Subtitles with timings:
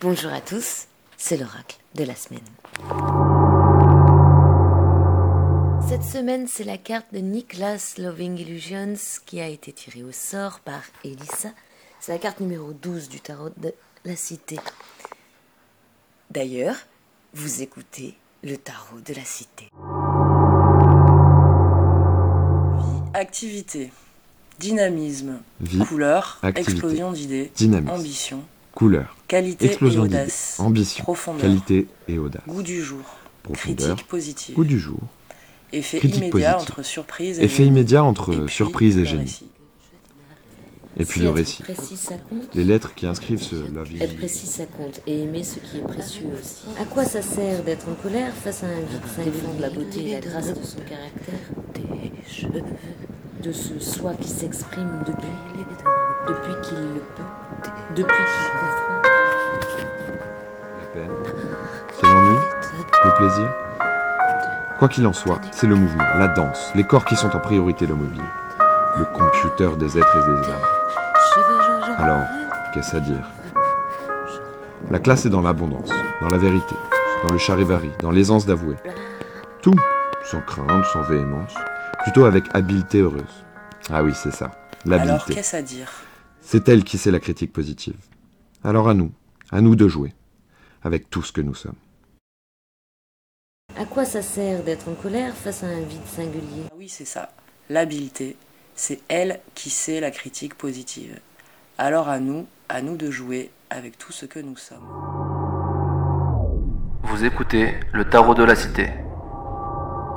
[0.00, 0.86] Bonjour à tous,
[1.18, 2.40] c'est l'oracle de la semaine.
[5.86, 8.94] Cette semaine, c'est la carte de Niklas Loving Illusions
[9.26, 11.50] qui a été tirée au sort par Elissa.
[12.00, 13.74] C'est la carte numéro 12 du tarot de
[14.06, 14.56] la cité.
[16.30, 16.76] D'ailleurs,
[17.34, 19.68] vous écoutez le tarot de la cité.
[22.78, 23.92] Vie, activité,
[24.58, 28.42] dynamisme, Vie, couleur, activité, explosion d'idées, dynamisme, ambition,
[28.80, 33.02] couleur, qualité explosion et audace, ambition, profondeur, qualité et audace, goût du jour,
[33.42, 34.98] profondeur, critique positive, goût du jour,
[35.72, 37.68] effet critique immédiat positive, entre surprise et effet génie.
[37.68, 39.48] immédiat entre Et puis, surprise et le génie, récit.
[40.96, 41.62] et puis Si le récit.
[41.62, 42.54] précis, ça compte.
[42.54, 44.02] Les lettres qui inscrivent ce la vie.
[44.02, 46.64] Être précis, ça compte, et aimer ce qui est précieux aussi.
[46.80, 50.08] À quoi ça sert d'être en colère face à un vide singulier de la beauté
[50.08, 52.62] et la grâce de son caractère Des cheveux,
[53.42, 55.28] de ce soi qui s'exprime depuis,
[56.28, 57.22] depuis qu'il le peut,
[57.96, 58.59] depuis qu'il
[63.20, 63.52] plaisir.
[64.78, 67.86] Quoi qu'il en soit, c'est le mouvement, la danse, les corps qui sont en priorité
[67.86, 68.22] le mobile,
[68.98, 71.96] le computer des êtres et des âmes.
[71.98, 72.24] Alors,
[72.72, 73.28] qu'est-ce à dire
[74.90, 75.90] La classe est dans l'abondance,
[76.22, 76.74] dans la vérité,
[77.26, 78.76] dans le charivari, dans l'aisance d'avouer.
[79.60, 79.76] Tout,
[80.24, 81.54] sans crainte, sans véhémence,
[82.02, 83.44] plutôt avec habileté heureuse.
[83.92, 84.46] Ah oui, c'est ça,
[84.86, 85.34] Alors l'habileté.
[85.34, 85.90] qu'est-ce à dire
[86.40, 87.96] C'est elle qui sait la critique positive.
[88.64, 89.12] Alors à nous,
[89.52, 90.14] à nous de jouer,
[90.82, 91.74] avec tout ce que nous sommes.
[93.80, 96.64] À quoi ça sert d'être en colère face à un vide singulier?
[96.70, 97.30] Ah Oui, c'est ça.
[97.70, 98.36] L'habileté,
[98.74, 101.18] c'est elle qui sait la critique positive.
[101.78, 104.84] Alors à nous, à nous de jouer avec tout ce que nous sommes.
[107.04, 108.90] Vous écoutez le tarot de la cité.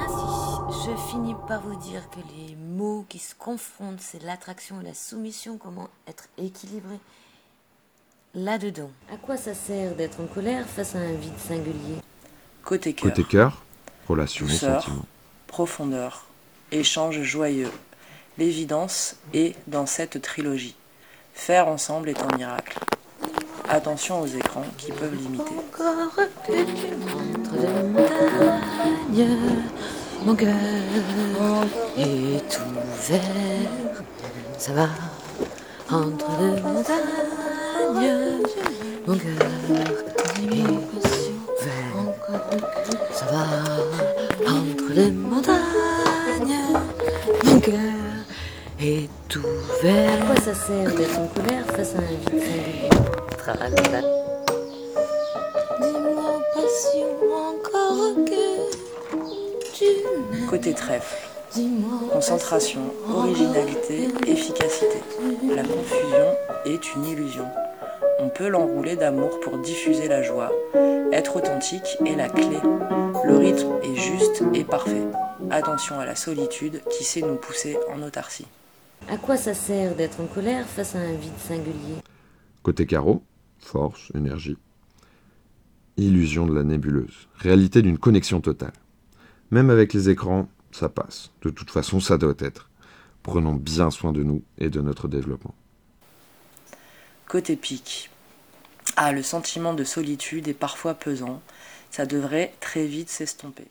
[0.00, 4.84] Ainsi, je finis par vous dire que les mots qui se confrontent, c'est l'attraction et
[4.84, 6.98] la soumission, comment être équilibré
[8.34, 8.90] là-dedans.
[9.12, 12.02] À quoi ça sert d'être en colère face à un vide singulier?
[12.72, 13.62] Côté cœur, Côté cœur,
[14.08, 14.58] relation et
[15.46, 16.24] profondeur,
[16.70, 17.70] échange joyeux.
[18.38, 20.74] L'évidence est dans cette trilogie.
[21.34, 22.78] Faire ensemble est un miracle.
[23.68, 25.52] Attention aux écrans qui peuvent limiter.
[25.70, 26.16] Encore
[30.24, 30.56] mon cœur
[31.98, 33.20] est ouvert.
[34.56, 34.88] Ça va
[35.90, 38.40] entre les montagnes,
[39.06, 39.32] mon cœur
[40.40, 41.11] est ouvert.
[43.12, 43.46] Ça va
[44.46, 45.56] entre les montagnes,
[47.44, 47.74] mon cœur
[48.78, 50.22] est ouvert.
[50.22, 52.92] À quoi ça sert d'être en colère face à un vide
[53.38, 54.00] Tralala.
[55.80, 58.44] Dis-moi passion encore que
[59.72, 60.46] tu.
[60.50, 61.26] Côté trèfle,
[62.12, 65.00] concentration, originalité, efficacité.
[65.54, 66.36] La confusion
[66.66, 67.46] est une illusion.
[68.22, 70.52] On peut l'enrouler d'amour pour diffuser la joie.
[71.10, 72.56] Être authentique est la clé.
[73.26, 75.02] Le rythme est juste et parfait.
[75.50, 78.46] Attention à la solitude qui sait nous pousser en autarcie.
[79.08, 81.96] À quoi ça sert d'être en colère face à un vide singulier?
[82.62, 83.24] Côté carreau,
[83.58, 84.56] force, énergie.
[85.96, 88.72] Illusion de la nébuleuse, réalité d'une connexion totale.
[89.50, 91.32] Même avec les écrans, ça passe.
[91.42, 92.70] De toute façon, ça doit être.
[93.24, 95.56] Prenons bien soin de nous et de notre développement.
[97.26, 98.11] Côté pique.
[98.96, 101.40] Ah, le sentiment de solitude est parfois pesant.
[101.90, 103.66] Ça devrait très vite s'estomper.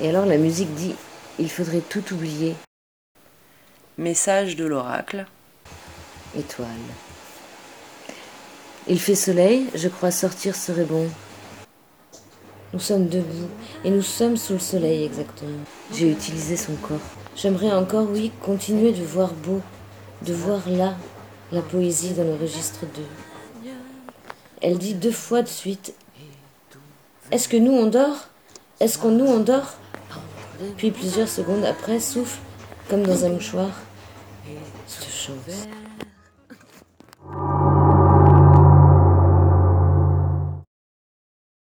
[0.00, 0.94] Et alors la musique dit
[1.38, 2.54] il faudrait tout oublier.
[3.98, 5.26] Message de l'oracle.
[6.34, 6.68] Étoile.
[8.88, 11.08] Il fait soleil, je crois sortir serait bon.
[12.72, 13.50] Nous sommes debout
[13.84, 15.64] et nous sommes sous le soleil exactement.
[15.92, 17.00] J'ai utilisé son corps.
[17.36, 19.60] J'aimerais encore, oui, continuer de voir beau,
[20.22, 20.94] de voir là
[21.52, 23.02] la poésie dans le registre 2.
[24.62, 25.94] Elle dit deux fois de suite
[27.30, 28.28] Est-ce que nous on dort?
[28.80, 29.74] Est-ce qu'on nous on dort?
[30.76, 32.38] Puis plusieurs secondes après souffle
[32.88, 33.70] comme dans un mouchoir.